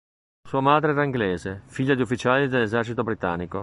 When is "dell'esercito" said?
2.47-3.03